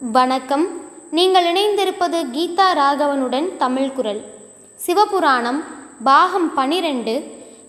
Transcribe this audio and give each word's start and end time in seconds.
வணக்கம். 0.00 0.80
நீங்கள் 1.10 1.44
இணைந்திருப்பது 1.44 2.18
கீதா 2.32 2.66
ராகவனுடன் 2.78 3.56
தமிழ் 3.56 3.92
குரல். 3.92 4.20
சிவபுராணம் 4.86 5.64
பாகம் 6.04 6.54
பனிரெண்டு 6.54 7.22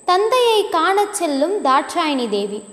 தந்தையை 0.06 0.70
காணச் 0.70 1.14
செல்லும் 1.14 1.64
தாட்சாயணி 1.64 2.30
தேவி. 2.30 2.64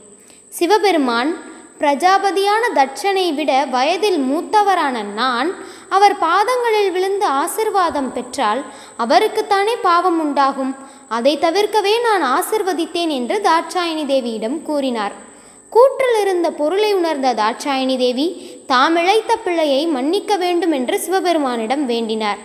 சிவபெருமான் 0.48 1.36
பிரஜாபதியான 1.78 2.72
தட்சனை 2.74 3.34
விட 3.34 3.64
வயதில் 3.64 4.18
மூத்தவரான 4.18 5.02
நான் 5.02 5.54
அவர் 5.88 6.18
பாதங்களில் 6.18 6.90
விழுந்து 6.90 7.28
ஆசிர்வாதம் 7.28 8.12
பெற்றால் 8.12 8.62
அவருக்குத்தானே 8.98 9.76
பாவம் 9.76 10.20
உண்டாகும். 10.20 10.74
அதை 11.08 11.38
தவிர்க்கவே 11.38 11.94
நான் 12.00 12.24
ஆசிர்வதித்தேன் 12.36 13.08
என்று 13.08 13.40
தாட்சாயணி 13.42 14.06
தேவியிடம் 14.06 14.62
கூறினார். 14.62 15.30
கூற்றில் 15.72 16.20
இருந்த 16.20 16.50
பொருளை 16.50 16.94
உணர்ந்த 16.94 17.34
தாட்சாயணி 17.34 17.98
தேவி 17.98 18.50
தாம் 18.72 18.96
இழைத்த 19.00 19.32
பிள்ளையை 19.44 19.80
மன்னிக்க 19.94 20.32
வேண்டும் 20.42 20.74
என்று 20.76 20.96
சிவபெருமானிடம் 21.04 21.84
வேண்டினார். 21.90 22.40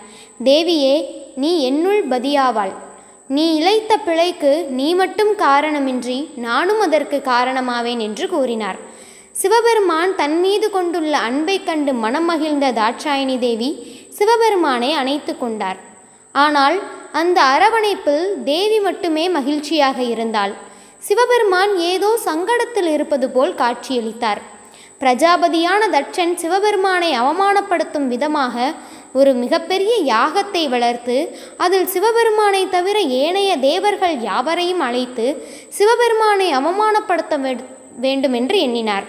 தேவியே 0.48 0.96
நீ 1.42 1.52
என்னுள் 1.70 2.02
பதியாவாள். 2.14 2.74
நீ 3.36 3.46
இழைத்த 3.60 3.94
பிழைக்கு 4.08 4.52
நீ 4.78 4.88
மட்டும் 5.02 5.32
காரணமின்றி 5.46 6.18
நானும் 6.46 6.82
அதற்கு 6.86 7.18
காரணமாவேன் 7.32 8.02
என்று 8.08 8.26
கூறினார். 8.34 8.80
சிவபெருமான் 9.42 10.12
தன் 10.22 10.38
மீது 10.46 10.68
கொண்டுள்ள 10.76 11.14
அன்பை 11.30 11.58
கண்டு 11.70 11.94
மனம் 12.04 12.28
மகிழ்ந்த 12.32 12.72
தாட்சாயணி 12.80 13.38
தேவி 13.46 13.70
சிவபெருமானை 14.20 14.92
அணைத்து 15.02 15.36
கொண்டார். 15.44 15.80
ஆனால் 16.36 16.78
அந்த 17.22 17.40
அரவணைப்பில் 17.54 18.28
தேவி 18.52 18.80
மட்டுமே 18.88 19.26
மகிழ்ச்சியாக 19.38 20.00
இருந்தாள். 20.14 20.54
சிவபெருமான் 21.08 21.74
ஏதோ 21.92 22.12
சங்கடத்தில் 22.28 22.92
இருப்பது 22.98 23.30
போல் 23.36 23.58
காட்சியளித்தார். 23.64 24.42
பிரஜாபதியான 25.02 25.82
தட்சன் 25.96 26.34
சிவபெருமானை 26.42 27.10
அவமானப்படுத்தும் 27.22 28.08
விதமாக 28.14 28.56
ஒரு 29.20 29.32
மிகப்பெரிய 29.34 29.94
யாகத்தை 30.14 30.64
வளர்த்து 30.70 31.18
அதில் 31.58 31.88
சிவபெருமானை 31.94 32.64
தவிர 32.70 32.98
ஏனைய 33.20 33.52
தேவர்கள் 33.68 34.16
யாவரையும் 34.30 34.84
அழைத்து 34.88 35.26
சிவபெருமானை 35.78 36.48
அவமானப்படுத்த 36.60 37.56
வேண்டுமென்று 38.06 38.58
எண்ணினார். 38.66 39.06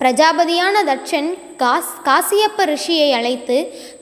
பிரஜாபதியான 0.00 0.76
தட்சன் 0.90 1.30
காஸ் 1.62 1.92
காசியப்ப 2.06 2.64
ரிஷியை 2.72 3.08
அழைத்து 3.18 3.56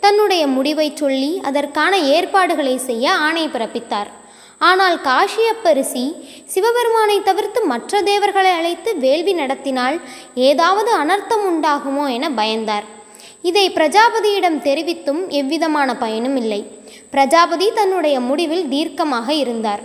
தன்னுடைய 0.04 0.42
முடிவை 0.56 0.88
சொல்லி 0.94 1.32
அதற்கான 1.50 1.92
ஏற்பாடுகளை 2.14 2.76
செய்ய 2.88 3.14
ஆணை 3.26 3.44
பிறப்பித்தார். 3.48 4.10
ஆனால் 4.60 4.96
காஷியப்ப 5.08 5.72
ரிஷி 5.78 6.04
சிவபெருமானை 6.52 7.16
தவிர்த்து 7.28 7.60
மற்ற 7.72 8.00
தேவர்களை 8.08 8.52
அழைத்து 8.60 8.90
வேள்வி 9.04 9.34
நடத்தினால் 9.40 9.96
ஏதாவது 10.48 10.90
அனர்த்தம் 11.02 11.44
உண்டாகுமோ 11.50 12.04
என 12.16 12.30
பயந்தார். 12.40 12.86
இதை 13.48 13.64
பிரஜாபதியிடம் 13.76 14.58
தெரிவித்தும் 14.66 15.20
எவ்விதமான 15.40 15.94
பயனும் 16.02 16.36
இல்லை. 16.42 16.60
பிரஜாபதி 17.14 17.68
தன்னுடைய 17.78 18.16
முடிவில் 18.28 18.66
தீர்க்கமாக 18.72 19.28
இருந்தார். 19.42 19.82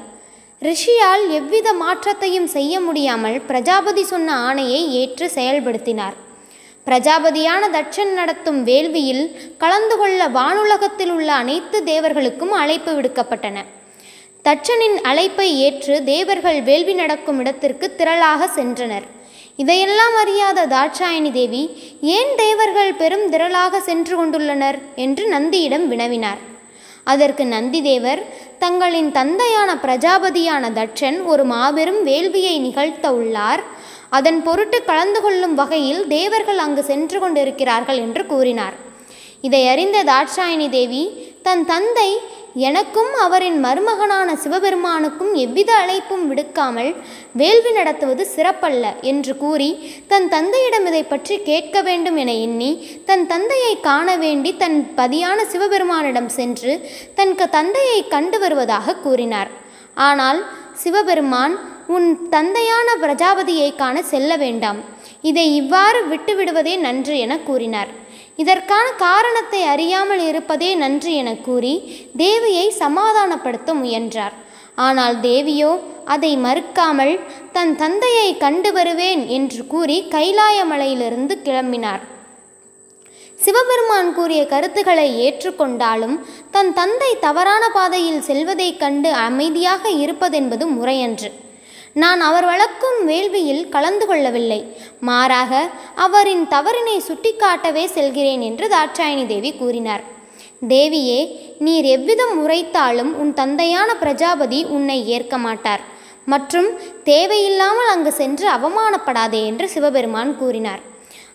ரிஷியால் 0.61 1.23
எவ்வித 1.37 1.69
மாற்றத்தையும் 1.83 2.49
செய்ய 2.55 2.73
முடியாமல் 2.87 3.37
பிரஜாபதி 3.49 4.03
சொன்ன 4.11 4.35
ஆணையை 4.47 4.81
ஏற்று 5.01 5.27
செயல்படுத்தினார். 5.37 6.17
பிரஜாபதியான 6.87 7.69
தட்சன் 7.75 8.13
நடத்தும் 8.19 8.59
வேள்வியில் 8.69 9.23
கலந்து 9.63 9.97
கொள்ள 10.01 10.27
வானுலகத்தில் 10.39 11.13
உள்ள 11.17 11.29
அனைத்து 11.43 11.77
தேவர்களுக்கும் 11.91 12.53
அழைப்பு 12.63 12.91
விடுக்கப்பட்டன. 12.97 13.59
தட்சனின் 14.47 15.01
அழைப்பை 15.01 15.59
ஏற்று 15.59 16.03
தேவர்கள் 16.03 16.61
வேள்வி 16.61 16.93
நடக்கும் 16.93 17.39
இடத்திற்கு 17.39 17.93
திரளாக 17.97 18.47
சென்றனர். 18.55 19.05
இதையெல்லாம் 19.55 20.15
அறியாத 20.15 20.65
தாட்சாயணி 20.65 21.31
தேவி 21.31 21.61
ஏன் 22.01 22.31
தேவர்கள் 22.35 22.93
பெரும் 22.93 23.31
திரளாக 23.31 23.79
சென்று 23.79 24.15
கொண்டுள்ளனர்? 24.17 24.79
என்று 24.95 25.29
நந்தியிடம் 25.29 25.85
வினவினார். 25.87 26.41
அதற்கு 27.03 27.43
நந்திதேவர் 27.43 28.21
தங்களின் 28.59 29.11
தந்தையான 29.11 29.75
பிரஜாபதியான 29.75 30.73
தட்சன் 30.73 31.25
ஒரு 31.25 31.43
மாபெரும் 31.43 32.03
வேள்வியை 32.03 32.59
நிகழ்த்த 32.59 33.13
உள்ளார். 33.13 33.63
அதன் 34.09 34.43
பொருட்டு 34.43 34.83
கலந்து 34.83 35.21
கொள்ளும் 35.21 35.55
வகையில் 35.55 36.07
தேவர்கள் 36.07 36.57
அங்கு 36.57 36.83
சென்று 36.83 37.19
கொண்டிருக்கிறார்கள் 37.19 37.97
என்று 37.97 38.25
கூறினார். 38.25 38.73
இதை 39.41 39.67
அறிந்த 39.67 40.03
தாட்சாயணி 40.03 40.69
தேவி 40.69 41.03
தன் 41.43 41.65
தந்தை 41.65 42.19
எனக்கும் 42.55 43.13
அவரின் 43.21 43.65
மருமகனான 43.65 44.33
சிவபெருமானுக்கும் 44.33 45.33
எவ்வித 45.33 45.71
அழைப்பும் 45.73 46.25
விடுக்காமல் 46.27 46.95
வேள்வி 47.33 47.71
நடத்துவது 47.71 48.27
சிறப்பல்ல 48.35 49.01
என்று 49.01 49.37
கூறி 49.37 49.69
தன் 50.07 50.29
தந்தையிடம் 50.29 50.85
இதை 50.85 51.03
பற்றி 51.03 51.37
கேட்க 51.39 51.81
வேண்டும் 51.81 52.15
என 52.15 52.33
எண்ணி 52.33 53.01
தன் 53.05 53.27
தந்தையை 53.27 53.79
காண 53.79 54.17
வேண்டி 54.17 54.57
தன் 54.57 54.93
பதியான 54.97 55.37
சிவபெருமானிடம் 55.51 56.29
சென்று 56.39 56.89
தன் 57.15 57.35
தந்தையை 57.35 58.07
கண்டு 58.07 58.39
வருவதாக 58.39 58.95
கூறினார். 58.95 59.51
ஆனால் 59.95 60.41
சிவபெருமான் 60.73 61.55
உன் 61.87 62.29
தந்தையான 62.29 62.87
பிரஜாபதியை 63.01 63.75
காண 63.75 64.03
செல்ல 64.03 64.35
வேண்டாம். 64.35 64.81
இதை 65.29 65.45
இவ்வாறு 65.55 65.99
விட்டுவிடுவதே 66.11 66.75
நன்று 66.85 67.15
என 67.25 67.33
கூறினார். 67.49 67.91
இதற்கான 68.41 68.85
காரணத்தை 69.05 69.61
அறியாமல் 69.73 70.23
இருப்பதே 70.29 70.69
நன்று 70.83 71.11
என 71.21 71.31
கூறி 71.47 71.73
தேவியை 72.17 72.67
சமாதானப்படுத்த 72.83 73.73
முயன்றார். 73.81 74.35
ஆனால் 74.85 75.17
தேவியோ 75.21 75.71
அதை 76.13 76.31
மறுக்காமல் 76.37 77.13
தன் 77.51 77.73
தந்தையை 77.81 78.29
கண்டு 78.37 78.69
வருவேன் 78.73 79.21
என்று 79.27 79.61
கூறி 79.73 79.97
கைலாயமலையிலிருந்து 80.15 81.35
கிளம்பினார். 81.47 82.03
சிவபெருமான் 83.39 84.09
கூறிய 84.17 84.41
கருத்துக்களை 84.53 85.07
ஏற்றுக்கொண்டாலும் 85.25 86.17
தன் 86.51 86.73
தந்தை 86.73 87.11
தவறான 87.19 87.63
பாதையில் 87.69 88.21
செல்வதைக் 88.21 88.81
கண்டு 88.83 89.09
அமைதியாக 89.27 89.89
இருப்பதென்பது 90.03 90.67
முறையன்று. 90.77 91.31
நான் 91.93 92.21
அவர் 92.21 92.45
வளர்க்கும் 92.45 92.99
வேள்வியில் 93.07 93.69
கலந்து 93.69 94.05
கொள்ளவில்லை. 94.05 94.59
மாறாக 94.99 95.69
அவரின் 95.95 96.47
தவறினை 96.47 96.97
சுட்டிக்காட்டவே 97.07 97.85
செல்கிறேன் 97.85 98.41
என்று 98.41 98.67
தாட்சாயணி 98.67 99.25
தேவி 99.25 99.51
கூறினார். 99.53 100.03
தேவியே 100.67 101.19
நீர் 101.59 101.87
எவ்விதம் 101.95 102.35
உரைத்தாலும் 102.43 103.11
உன் 103.13 103.33
தந்தையான 103.33 103.95
பிரஜாபதி 103.95 104.63
உன்னை 104.63 105.07
ஏற்க 105.07 105.37
மாட்டார். 105.37 105.83
மற்றும் 106.25 106.69
தேவையில்லாமல் 107.03 107.87
அங்கு 107.87 108.11
சென்று 108.11 108.47
அவமானப்படாதே 108.49 109.41
என்று 109.45 109.69
சிவபெருமான் 109.69 110.37
கூறினார். 110.37 110.81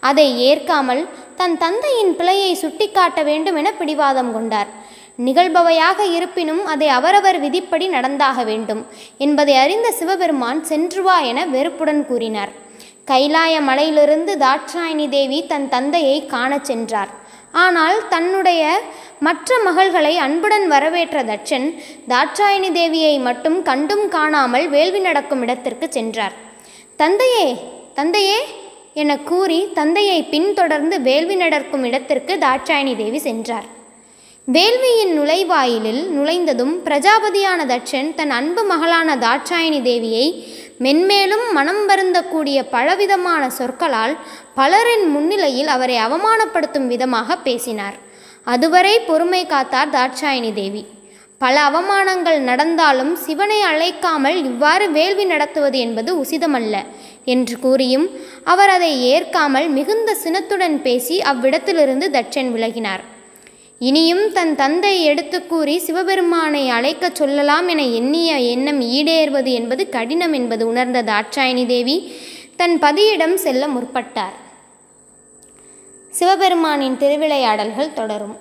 அதை 0.00 0.28
ஏற்காமல் 0.48 1.08
தன் 1.36 1.58
தந்தையின் 1.58 2.16
பிழையை 2.16 2.52
சுட்டிக்காட்ட 2.54 3.22
வேண்டும் 3.22 3.56
என 3.56 3.72
பிடிவாதம் 3.72 4.32
கொண்டார். 4.32 4.77
நிகழ்பவையாக 5.26 6.00
இருப்பினும் 6.16 6.62
அதை 6.72 6.88
அவரவர் 6.88 7.38
விதிப்படி 7.40 7.86
நடந்தாக 7.88 8.44
வேண்டும். 8.50 8.82
என்பதை 9.18 9.54
அறிந்த 9.56 9.90
சிவபெருமான் 9.90 10.64
சென்று 10.64 11.02
வா 11.02 11.20
என 11.30 11.46
வெறுப்புடன் 11.46 12.02
கூறினார். 12.06 12.52
கைலாய 13.10 13.54
மலையிலிருந்து 13.68 14.32
தாட்சாயணி 14.44 15.08
தேவி 15.08 15.46
தன் 15.46 15.68
தந்தையை 15.68 16.16
காணச் 16.26 16.68
சென்றார். 16.70 17.12
ஆனால் 17.64 18.08
தன்னுடைய 18.08 18.62
மற்ற 19.26 19.56
மகள்களை 19.64 20.12
அன்புடன் 20.24 20.66
வரவேற்ற 20.68 21.22
தட்சன் 21.22 21.66
தாட்சாயணி 22.12 22.70
தேவியை 22.80 23.14
மட்டும் 23.20 23.62
கண்டும் 23.62 24.04
காணாமல் 24.08 24.68
வேள்வி 24.68 24.98
நடக்கும் 24.98 25.42
இடத்திற்கு 25.42 25.86
சென்றார். 25.96 26.36
தந்தையே 26.96 27.48
தந்தையே 27.94 28.38
என 29.02 29.16
கூறி 29.30 29.58
தந்தையை 29.74 30.20
பின்தொடர்ந்து 30.34 31.00
வேள்வி 31.00 31.34
நடக்கும் 31.34 31.84
இடத்திற்கு 31.84 32.36
தாட்சாயணி 32.46 32.94
தேவி 32.96 33.18
சென்றார். 33.18 33.68
வேள்வியின் 34.54 35.10
நுழைவாயிலில் 35.16 36.02
நுழைந்ததும் 36.16 36.74
பிரஜாபதியான 36.84 37.64
தட்சன் 37.70 38.06
தன் 38.18 38.30
அன்பு 38.36 38.62
மகளான 38.70 39.16
தாட்சாயணி 39.24 39.80
தேவியை 39.88 40.26
மென்மேலும் 40.84 41.44
மனம் 41.56 41.82
வருந்தக்கூடிய 41.88 42.58
பலவிதமான 42.70 43.42
சொற்களால் 43.56 44.14
பலரின் 44.54 45.04
முன்னிலையில் 45.14 45.68
அவரை 45.74 45.96
அவமானப்படுத்தும் 46.06 46.86
விதமாக 46.92 47.36
பேசினார். 47.48 47.98
அதுவரை 48.54 48.94
பொறுமை 49.08 49.42
காத்தார் 49.52 49.92
தாட்சாயணி 49.96 50.52
தேவி. 50.60 50.82
பல 51.44 51.56
அவமானங்கள் 51.70 52.40
நடந்தாலும் 52.48 53.12
சிவனை 53.26 53.60
அழைக்காமல் 53.72 54.40
இவ்வாறு 54.44 54.88
வேள்வி 54.96 55.24
நடத்துவது 55.24 55.78
என்பது 55.78 56.10
உசிதமல்ல 56.24 56.82
என்று 57.34 57.56
கூறியும் 57.66 58.08
அவர் 58.54 58.74
அதை 58.78 58.92
ஏற்காமல் 59.12 59.68
மிகுந்த 59.68 60.16
சினத்துடன் 60.24 60.78
பேசி 60.88 61.18
அவ்விடத்திலிருந்து 61.32 62.08
தட்சன் 62.18 62.52
விலகினார். 62.56 63.04
இனியும் 63.80 64.32
தன் 64.32 64.56
தந்தை 64.56 65.04
எடுத்து 65.04 65.46
கூறி 65.46 65.78
சிவபெருமானை 65.78 66.70
அழைக்கச் 66.70 67.14
சொல்லலாம் 67.14 67.68
என 67.68 67.82
எண்ணிய 67.82 68.36
எண்ணம் 68.36 68.80
ஈடேறுவது 68.80 69.52
என்பது 69.52 69.88
கடினம் 69.88 70.32
என்பது 70.32 70.66
உணர்ந்த 70.66 71.02
தாட்சாயணி 71.02 71.66
தேவி. 71.66 72.12
தன் 72.56 72.78
பதியிடம் 72.78 73.34
செல்ல 73.34 73.66
முற்பட்டார். 73.66 74.36
சிவபெருமானின் 76.10 76.96
திருவிளையாடல்கள் 76.96 77.92
தொடரும். 77.92 78.36